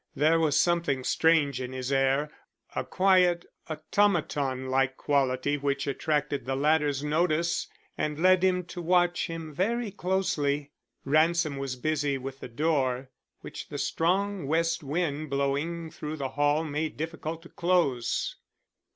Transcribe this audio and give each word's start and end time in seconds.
There 0.15 0.39
was 0.39 0.59
something 0.59 1.03
strange 1.03 1.61
in 1.61 1.73
his 1.73 1.91
air, 1.91 2.31
a 2.75 2.83
quiet 2.83 3.45
automaton 3.69 4.65
like 4.67 4.97
quality 4.97 5.57
which 5.59 5.85
attracted 5.85 6.43
the 6.43 6.55
latter's 6.55 7.03
notice 7.03 7.67
and 7.99 8.17
led 8.17 8.41
him 8.43 8.63
to 8.63 8.81
watch 8.81 9.27
him 9.27 9.53
very 9.53 9.91
closely. 9.91 10.71
Ransom 11.05 11.57
was 11.57 11.75
busy 11.75 12.17
with 12.17 12.39
the 12.39 12.49
door, 12.49 13.11
which 13.41 13.69
the 13.69 13.77
strong 13.77 14.47
west 14.47 14.81
wind 14.81 15.29
blowing 15.29 15.91
through 15.91 16.15
the 16.17 16.29
hall 16.29 16.63
made 16.63 16.97
difficult 16.97 17.43
to 17.43 17.49
close. 17.49 18.37